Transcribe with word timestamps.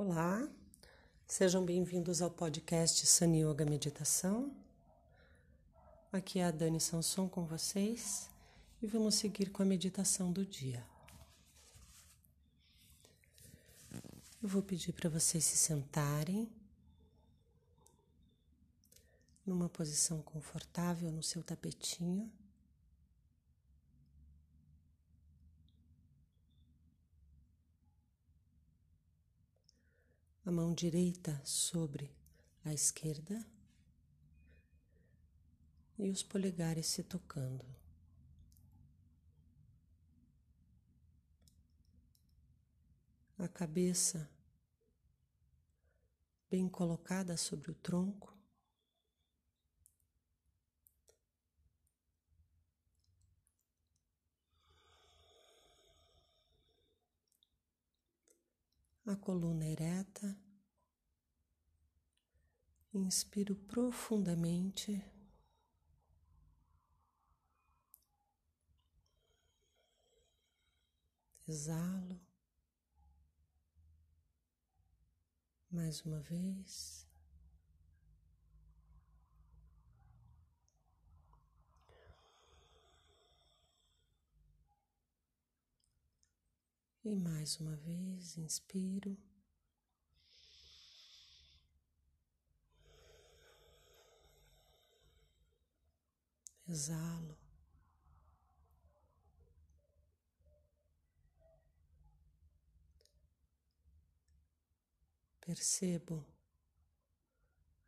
Olá, 0.00 0.48
sejam 1.26 1.64
bem-vindos 1.64 2.22
ao 2.22 2.30
podcast 2.30 3.04
Sun 3.04 3.34
Yoga 3.34 3.64
Meditação. 3.64 4.56
Aqui 6.12 6.38
é 6.38 6.44
a 6.44 6.52
Dani 6.52 6.80
Sanson 6.80 7.28
com 7.28 7.44
vocês 7.44 8.30
e 8.80 8.86
vamos 8.86 9.16
seguir 9.16 9.50
com 9.50 9.60
a 9.60 9.66
meditação 9.66 10.30
do 10.30 10.46
dia. 10.46 10.86
Eu 14.40 14.48
vou 14.48 14.62
pedir 14.62 14.92
para 14.92 15.10
vocês 15.10 15.42
se 15.42 15.56
sentarem 15.56 16.48
numa 19.44 19.68
posição 19.68 20.22
confortável 20.22 21.10
no 21.10 21.24
seu 21.24 21.42
tapetinho. 21.42 22.30
A 30.48 30.50
mão 30.50 30.72
direita 30.72 31.38
sobre 31.44 32.10
a 32.64 32.72
esquerda 32.72 33.46
e 35.98 36.08
os 36.08 36.22
polegares 36.22 36.86
se 36.86 37.02
tocando. 37.02 37.66
A 43.38 43.46
cabeça 43.46 44.26
bem 46.50 46.66
colocada 46.66 47.36
sobre 47.36 47.70
o 47.70 47.74
tronco. 47.74 48.34
A 59.10 59.16
coluna 59.16 59.66
ereta. 59.66 60.36
Inspiro 62.92 63.54
profundamente. 63.54 65.02
Exalo. 71.46 72.20
Mais 75.70 76.04
uma 76.04 76.20
vez. 76.20 77.07
E 87.04 87.14
mais 87.14 87.58
uma 87.60 87.76
vez, 87.76 88.36
inspiro. 88.36 89.16
Exalo. 96.68 97.38
Percebo 105.40 106.26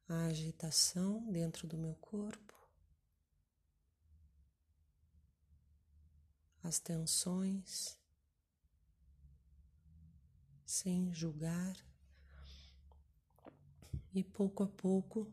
a 0.08 0.24
agitação 0.24 1.30
dentro 1.30 1.68
do 1.68 1.76
meu 1.76 1.94
corpo, 1.96 2.54
as 6.62 6.78
tensões 6.78 7.99
sem 10.70 11.12
julgar, 11.12 11.76
e 14.14 14.22
pouco 14.22 14.62
a 14.62 14.68
pouco 14.68 15.28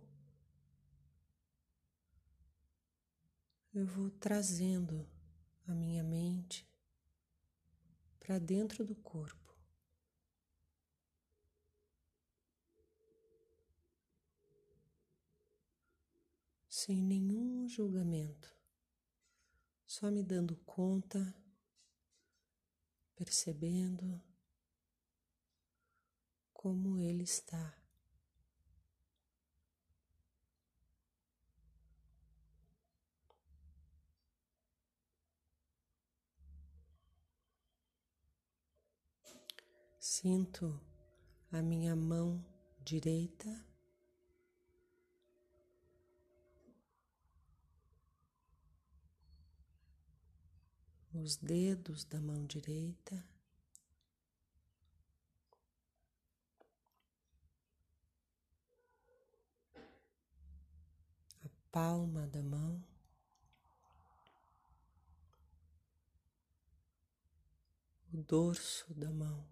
eu 3.72 3.86
vou 3.86 4.10
trazendo 4.10 5.08
a 5.68 5.76
minha 5.76 6.04
mente 6.04 6.68
para 8.20 8.40
dentro 8.40 8.84
do 8.84 8.96
corpo. 8.96 9.56
Sem 16.68 17.00
nenhum 17.00 17.70
julgamento, 17.70 18.58
só 19.86 20.10
me 20.10 20.24
dando 20.24 20.56
conta, 20.66 21.32
percebendo 23.16 24.27
como 26.68 27.00
ele 27.00 27.24
está. 27.24 27.74
Sinto 39.98 40.78
a 41.54 41.62
minha 41.62 41.96
mão 41.96 42.46
direita 42.84 43.66
os 51.14 51.38
dedos 51.38 52.04
da 52.04 52.20
mão 52.20 52.46
direita. 52.46 53.37
Palma 61.78 62.26
da 62.26 62.42
mão. 62.42 62.84
O 68.12 68.18
dorso 68.24 68.92
da 68.96 69.12
mão. 69.12 69.48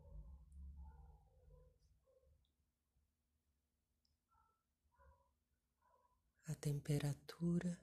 A 6.48 6.56
temperatura. 6.56 7.80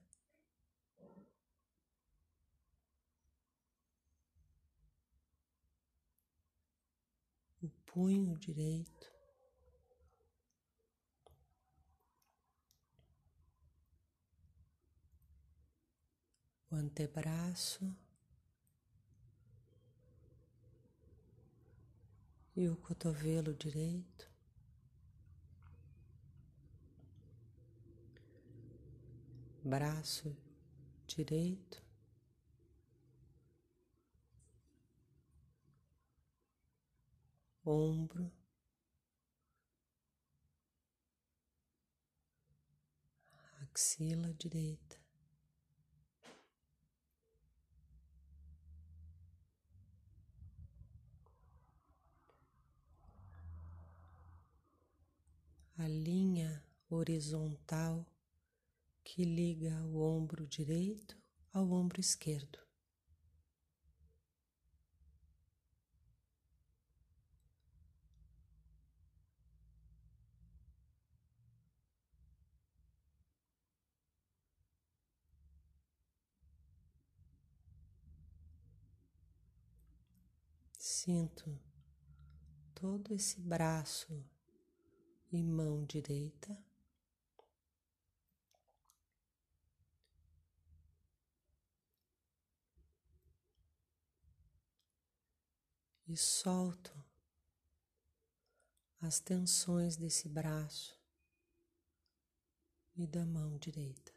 O 7.62 7.69
punho 7.86 8.36
direito. 8.36 9.11
O 16.72 16.74
antebraço 16.74 17.94
e 22.56 22.66
o 22.66 22.76
cotovelo 22.76 23.52
direito. 23.54 24.32
Braço 29.62 30.34
direito, 31.06 31.80
ombro, 37.64 38.32
axila 43.60 44.34
direita. 44.34 45.01
A 55.82 55.88
linha 55.88 56.64
horizontal 56.88 58.06
que 59.02 59.25
liga 59.25 59.84
o 59.87 60.00
ombro 60.00 60.46
direito 60.46 61.20
ao 61.52 61.69
ombro 61.73 62.00
esquerdo. 62.00 62.61
Sinto 80.78 81.61
todo 82.73 83.12
esse 83.12 83.40
braço 83.40 84.25
e 85.32 85.43
mão 85.43 85.84
direita. 85.84 86.56
E 96.06 96.17
solto 96.17 96.93
as 99.00 99.19
tensões 99.19 99.96
desse 99.96 100.29
braço 100.29 101.00
e 102.94 103.06
da 103.06 103.25
mão 103.25 103.56
direita. 103.56 104.12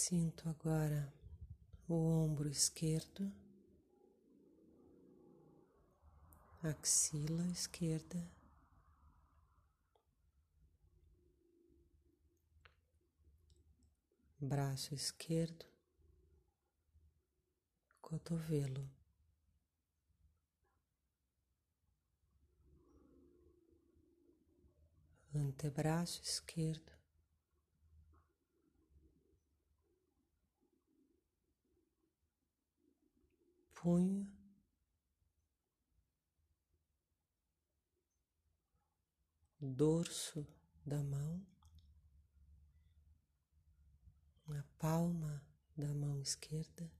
Sinto 0.00 0.48
agora 0.48 1.12
o 1.88 1.94
ombro 1.94 2.48
esquerdo, 2.48 3.32
axila 6.62 7.44
esquerda, 7.48 8.30
braço 14.40 14.94
esquerdo, 14.94 15.66
cotovelo. 18.00 18.88
Antebraço 25.34 26.22
esquerdo, 26.22 26.97
punho, 33.88 34.30
dorso 39.58 40.46
da 40.84 41.02
mão, 41.02 41.42
a 44.48 44.62
palma 44.78 45.42
da 45.74 45.94
mão 45.94 46.20
esquerda. 46.20 46.92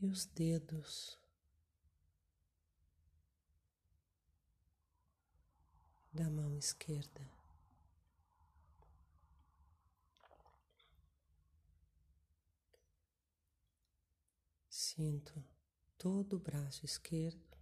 E 0.00 0.06
os 0.06 0.26
dedos 0.26 1.16
da 6.12 6.28
mão 6.28 6.56
esquerda. 6.56 7.35
Sinto 14.96 15.44
todo 15.98 16.36
o 16.36 16.38
braço 16.38 16.86
esquerdo, 16.86 17.58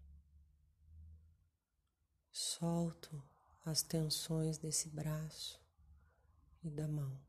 solto 2.30 3.20
as 3.64 3.82
tensões 3.82 4.56
desse 4.56 4.88
braço 4.88 5.60
e 6.62 6.70
da 6.70 6.86
mão. 6.86 7.20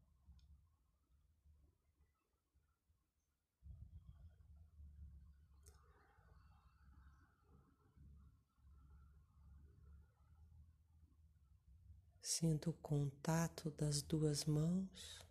Sinto 12.22 12.70
o 12.70 12.74
contato 12.74 13.72
das 13.72 14.04
duas 14.04 14.46
mãos 14.46 15.25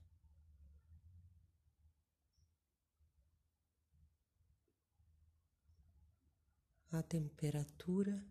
a 6.97 7.03
temperatura 7.03 8.25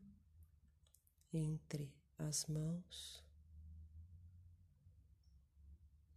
entre 1.34 1.94
as 2.18 2.46
mãos 2.46 3.22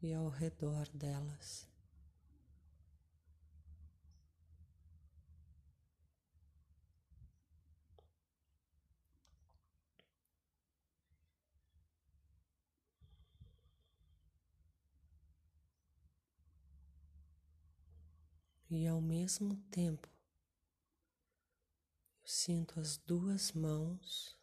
e 0.00 0.14
ao 0.14 0.28
redor 0.28 0.88
delas. 0.90 1.68
E 18.70 18.86
ao 18.86 19.00
mesmo 19.00 19.56
tempo 19.70 20.15
sinto 22.26 22.80
as 22.80 22.96
duas 22.96 23.52
mãos 23.52 24.36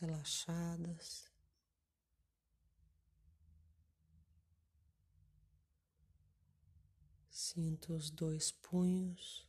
relaxadas. 0.00 1.30
Sinto 7.28 7.92
os 7.92 8.10
dois 8.10 8.50
punhos. 8.50 9.46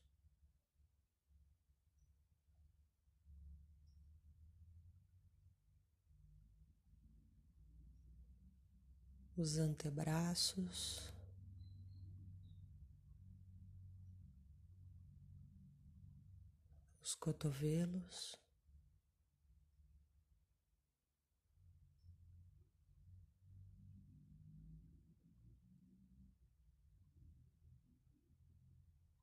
Os 9.37 9.57
antebraços. 9.57 11.14
Os 17.15 17.19
cotovelos. 17.19 18.35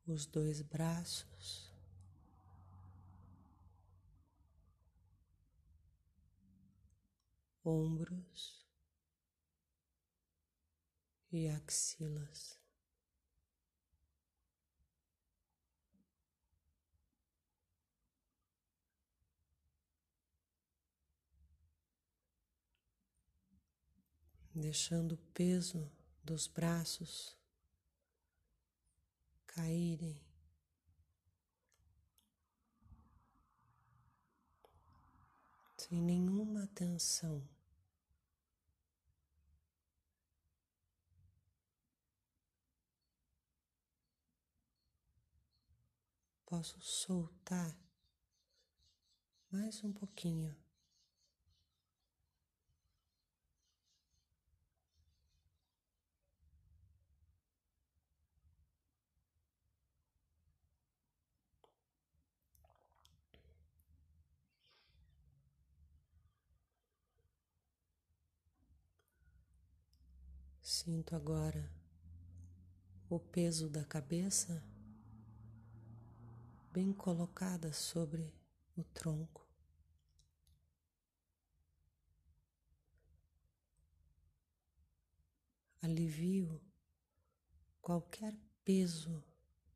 Os 0.05 0.27
dois 0.27 0.61
braços, 0.61 1.73
ombros 7.65 8.67
e 11.31 11.49
axilas. 11.49 12.62
Deixando 24.55 25.13
o 25.13 25.19
peso 25.35 25.91
dos 26.23 26.47
braços 26.47 27.37
caírem. 29.47 30.21
Sem 35.77 36.01
nenhuma 36.01 36.67
tensão. 36.69 37.47
Posso 46.47 46.81
soltar 46.81 47.77
mais 49.51 49.83
um 49.83 49.93
pouquinho. 49.93 50.62
Sinto 70.63 71.17
agora 71.17 71.69
o 73.11 73.19
peso 73.19 73.69
da 73.69 73.85
cabeça 73.85 74.63
bem 76.73 76.93
colocada 76.93 77.73
sobre 77.73 78.33
o 78.77 78.85
tronco. 78.85 79.45
Alivio 85.83 86.63
qualquer 87.81 88.33
peso 88.65 89.21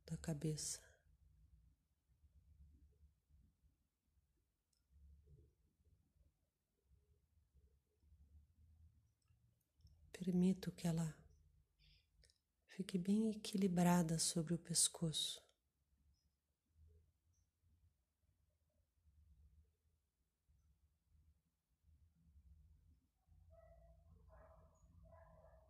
da 0.06 0.16
cabeça. 0.16 0.85
Permito 10.26 10.72
que 10.72 10.88
ela 10.88 11.16
fique 12.66 12.98
bem 12.98 13.30
equilibrada 13.30 14.18
sobre 14.18 14.54
o 14.54 14.58
pescoço. 14.58 15.40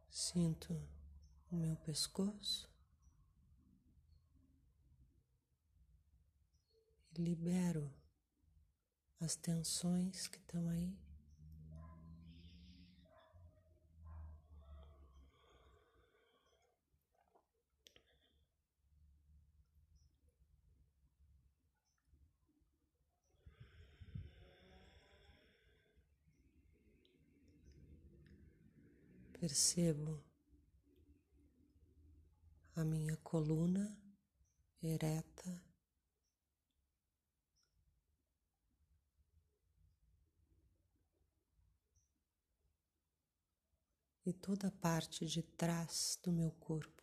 Sinto 0.09 0.73
o 1.51 1.57
meu 1.57 1.77
pescoço 1.77 2.67
e 7.13 7.21
libero 7.21 7.95
as 9.21 9.37
tensões 9.37 10.27
que 10.27 10.39
estão 10.39 10.67
aí. 10.71 11.06
Percebo 29.39 30.25
a 32.75 32.83
minha 32.83 33.19
coluna 33.19 33.95
ereta. 34.83 35.63
E 44.25 44.33
toda 44.33 44.69
a 44.69 44.71
parte 44.71 45.27
de 45.27 45.43
trás 45.43 46.19
do 46.23 46.33
meu 46.33 46.51
corpo. 46.53 47.03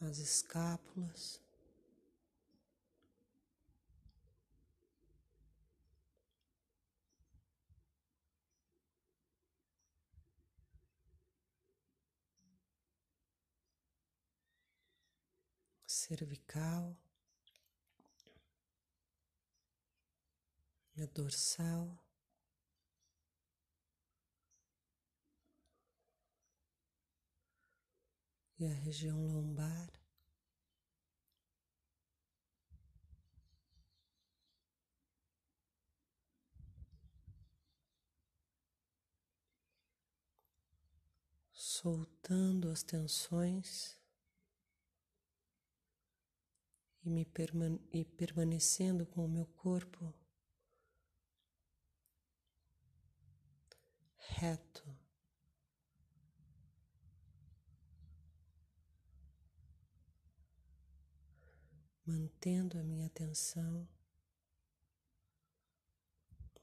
As 0.00 0.18
escápulas. 0.18 1.47
Cervical, 15.88 16.94
a 21.00 21.06
dorsal. 21.06 21.98
E 28.60 28.66
a 28.66 28.72
região 28.72 29.24
lombar. 29.24 29.88
Soltando 41.52 42.68
as 42.70 42.82
tensões. 42.82 43.97
E, 47.08 47.10
me 47.10 47.24
permane 47.24 47.80
e 47.90 48.04
permanecendo 48.04 49.06
com 49.06 49.24
o 49.24 49.28
meu 49.28 49.46
corpo 49.46 50.14
reto. 54.18 54.84
Mantendo 62.04 62.78
a 62.78 62.82
minha 62.82 63.06
atenção 63.06 63.88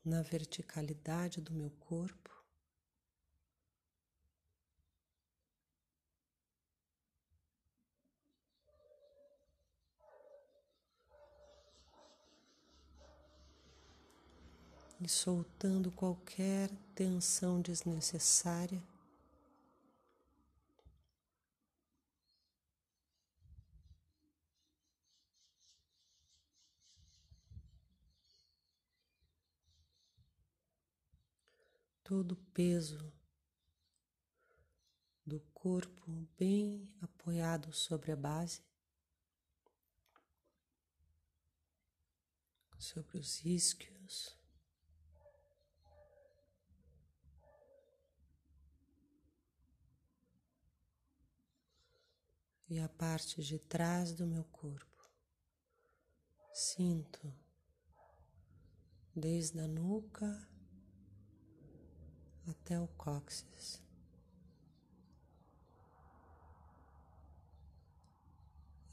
na 0.04 0.22
verticalidade 0.22 1.42
do 1.42 1.54
meu 1.54 1.72
corpo. 1.72 2.35
E 15.00 15.10
soltando 15.10 15.92
qualquer 15.92 16.70
tensão 16.94 17.62
desnecessária. 17.62 18.82
Todo 32.04 32.34
o 32.34 32.36
peso 32.54 33.12
do 35.26 35.40
corpo 35.54 36.12
bem 36.38 36.88
apoiado 37.02 37.74
sobre 37.74 38.12
a 38.12 38.16
base, 38.16 38.62
sobre 42.78 43.18
os 43.18 43.44
isquios. 43.44 44.45
E 52.68 52.80
a 52.80 52.90
parte 52.90 53.44
de 53.44 53.60
trás 53.60 54.14
do 54.14 54.26
meu 54.26 54.44
corpo. 54.46 55.10
Sinto 56.54 57.34
desde 59.16 59.60
a 59.60 59.68
nuca 59.68 60.48
até 62.48 62.80
o 62.80 62.88
cóccix. 62.90 63.82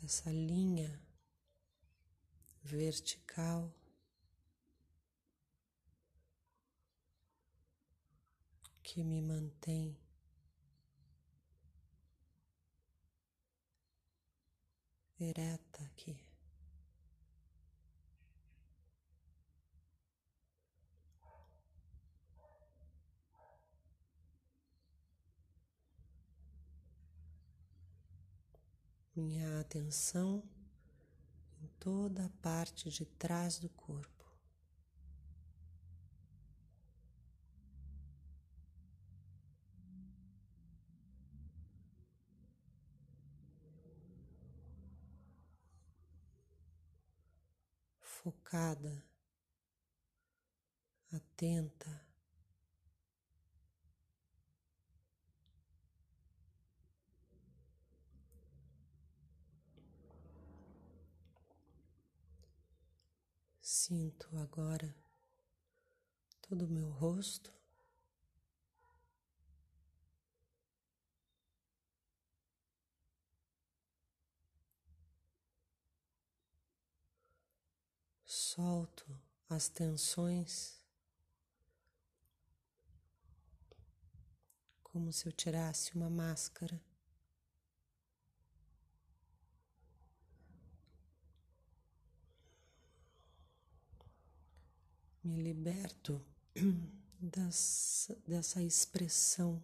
Essa 0.02 0.30
linha 0.30 1.00
vertical 2.62 3.72
que 8.82 9.02
me 9.02 9.22
mantém 9.22 9.96
ereta 15.22 15.82
aqui. 15.84 16.16
Minha 29.14 29.60
atenção 29.60 30.42
em 31.60 31.66
toda 31.78 32.24
a 32.24 32.30
parte 32.40 32.90
de 32.90 33.04
trás 33.04 33.58
do 33.58 33.68
corpo. 33.68 34.11
Focada, 48.22 49.04
atenta. 51.10 52.00
Sinto 63.60 64.36
agora 64.38 64.94
todo 66.40 66.66
o 66.66 66.68
meu 66.68 66.88
rosto. 66.90 67.61
Solto 78.54 79.06
as 79.48 79.66
tensões, 79.66 80.78
como 84.82 85.10
se 85.10 85.26
eu 85.26 85.32
tirasse 85.32 85.94
uma 85.94 86.10
máscara. 86.10 86.78
me 95.24 95.40
liberto 95.40 96.20
dessa, 97.18 98.18
dessa 98.26 98.60
expressão 98.60 99.62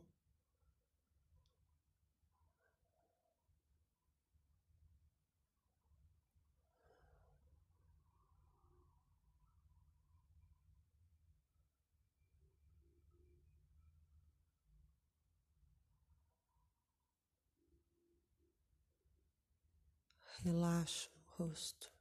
relaxa 20.49 21.11
o 21.15 21.43
rosto. 21.43 21.93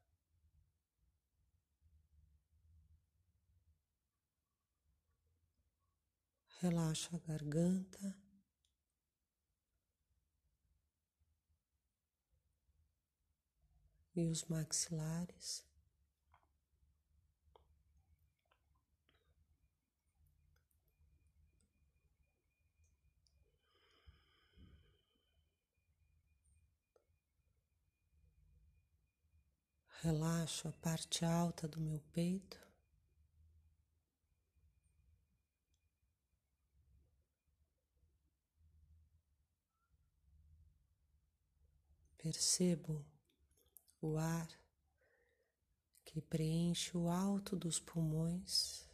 Relaxa 6.61 7.09
a 7.15 7.19
garganta. 7.27 8.17
E 14.15 14.25
os 14.29 14.45
maxilares. 14.45 15.66
Relaxo 30.07 30.69
a 30.69 30.71
parte 30.71 31.25
alta 31.25 31.67
do 31.67 31.81
meu 31.81 31.99
peito. 32.13 32.57
Percebo 42.17 43.05
o 44.01 44.17
ar 44.17 44.47
que 46.05 46.21
preenche 46.21 46.95
o 46.95 47.09
alto 47.09 47.57
dos 47.57 47.77
pulmões 47.77 48.87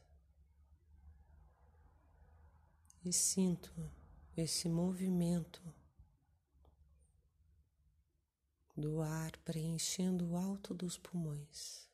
e 3.05 3.13
sinto 3.13 3.71
esse 4.35 4.67
movimento 4.67 5.61
do 8.75 9.01
ar 9.01 9.37
preenchendo 9.39 10.31
o 10.31 10.35
alto 10.35 10.73
dos 10.73 10.97
pulmões. 10.97 11.87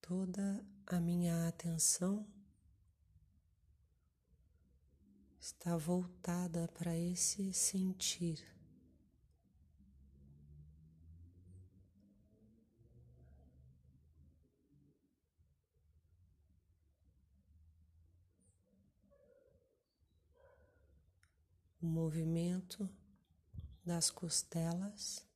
Toda 0.00 0.64
a 0.86 0.98
minha 0.98 1.46
atenção 1.46 2.26
está 5.38 5.76
voltada 5.76 6.66
para 6.68 6.96
esse 6.96 7.52
sentir. 7.52 8.44
O 21.82 21.86
movimento 21.86 22.90
das 23.90 24.14
costelas. 24.14 25.26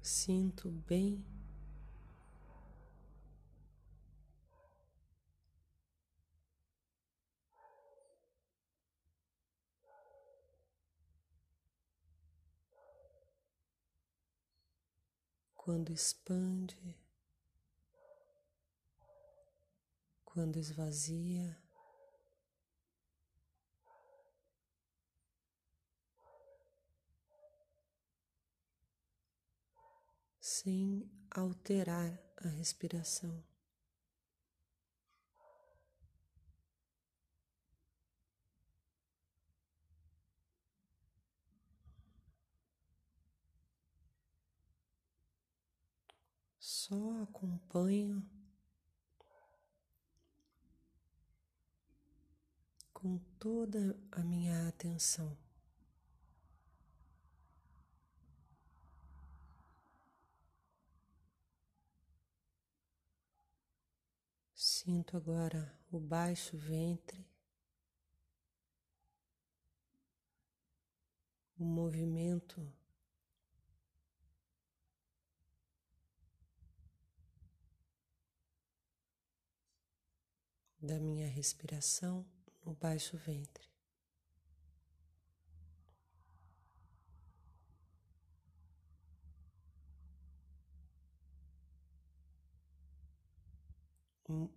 Sinto 0.00 0.70
bem 0.70 1.22
quando 15.72 15.90
expande, 15.90 16.94
quando 20.22 20.58
esvazia. 20.58 21.58
Sem 30.38 31.10
alterar 31.30 32.20
a 32.36 32.48
respiração. 32.48 33.51
Só 46.62 47.22
acompanho 47.24 48.24
com 52.94 53.18
toda 53.36 53.98
a 54.12 54.20
minha 54.22 54.68
atenção. 54.68 55.36
Sinto 64.54 65.16
agora 65.16 65.76
o 65.90 65.98
baixo 65.98 66.56
ventre, 66.56 67.28
o 71.58 71.64
movimento 71.64 72.72
da 80.82 80.98
minha 80.98 81.28
respiração 81.28 82.26
no 82.64 82.74
baixo 82.74 83.16
ventre. 83.16 83.70
O 94.28 94.50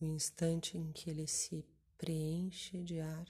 instante 0.00 0.76
em 0.76 0.92
que 0.92 1.10
ele 1.10 1.28
se 1.28 1.64
preenche 1.96 2.82
de 2.82 3.00
ar 3.00 3.26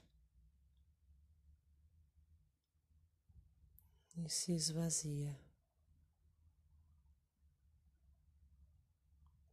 e 4.15 4.27
se 4.29 4.53
esvazia. 4.53 5.39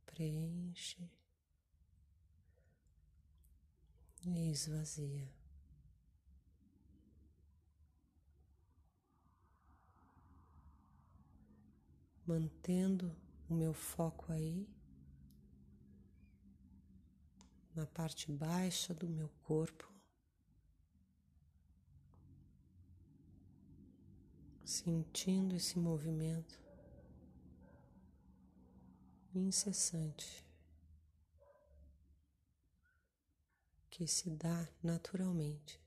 Preenche 0.07 1.11
e 4.26 4.50
esvazia. 4.50 5.28
Mantendo 12.26 13.14
o 13.48 13.54
meu 13.54 13.74
foco 13.74 14.32
aí, 14.32 14.66
na 17.74 17.84
parte 17.87 18.30
baixa 18.32 18.94
do 18.94 19.08
meu 19.08 19.28
corpo, 19.42 19.92
sentindo 24.64 25.54
esse 25.54 25.78
movimento 25.78 26.58
incessante. 29.34 30.43
Que 33.94 34.09
se 34.09 34.28
dá 34.28 34.68
naturalmente. 34.83 35.80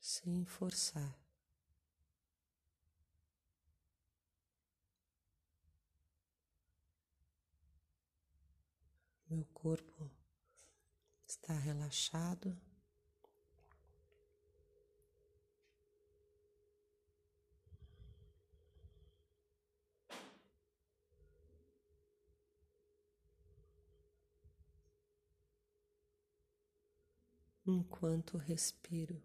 Sem 0.00 0.46
forçar. 0.46 1.14
Meu 9.28 9.44
corpo 9.52 10.10
está 11.26 11.52
relaxado. 11.52 12.58
Enquanto 27.66 28.36
respiro. 28.36 29.22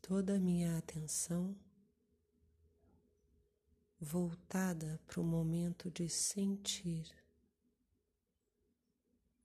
Toda 0.00 0.36
a 0.36 0.38
minha 0.38 0.78
atenção 0.78 1.56
voltada 4.00 5.00
para 5.06 5.20
o 5.20 5.24
momento 5.24 5.90
de 5.90 6.08
sentir 6.08 7.12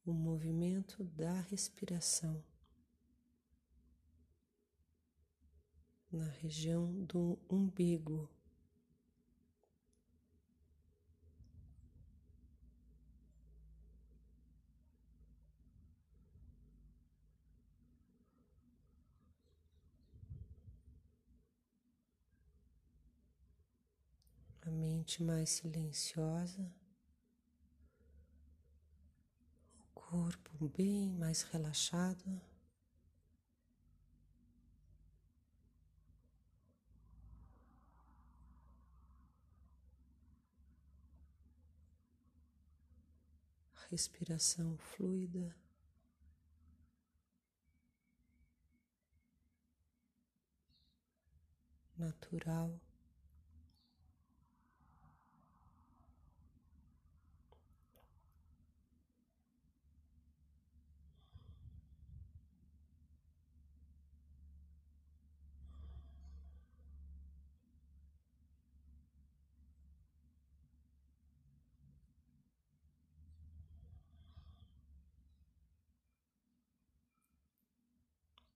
o 0.05 0.13
movimento 0.13 1.03
da 1.03 1.41
respiração 1.41 2.43
na 6.11 6.25
região 6.25 6.91
do 7.05 7.39
umbigo. 7.49 8.29
Mente 24.71 25.21
mais 25.21 25.49
silenciosa. 25.49 26.71
corpo 30.11 30.67
bem 30.67 31.09
mais 31.13 31.41
relaxado. 31.43 32.41
Respiração 43.89 44.77
fluida. 44.77 45.55
Natural. 51.97 52.77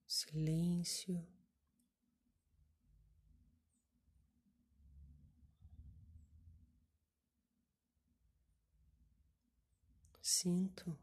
Silêncio. 0.07 1.25
Sinto 10.21 10.97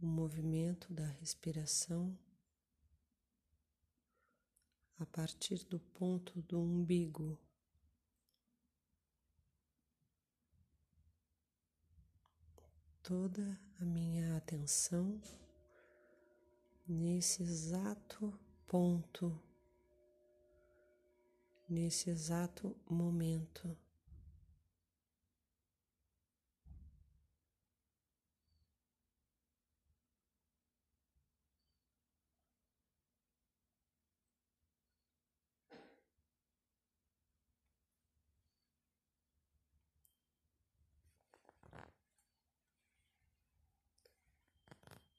o 0.00 0.06
movimento 0.06 0.92
da 0.92 1.06
respiração 1.06 2.18
a 4.98 5.06
partir 5.06 5.64
do 5.64 5.78
ponto 5.78 6.40
do 6.42 6.60
umbigo. 6.60 7.38
Toda 13.02 13.60
a 13.80 13.84
minha 13.84 14.36
atenção 14.36 15.20
nesse 16.90 17.44
exato 17.44 18.36
ponto, 18.66 19.40
nesse 21.68 22.10
exato 22.10 22.76
momento. 22.88 23.76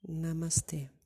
Namastê. 0.04 1.01